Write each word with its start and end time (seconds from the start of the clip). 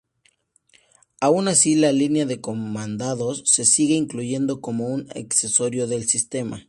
Aun 1.19 1.47
así, 1.47 1.75
la 1.75 1.91
línea 1.91 2.25
de 2.25 2.41
comandos 2.41 3.43
se 3.45 3.65
sigue 3.65 3.93
incluyendo 3.93 4.59
como 4.59 4.87
un 4.87 5.07
accesorio 5.13 5.85
del 5.85 6.07
sistema. 6.07 6.59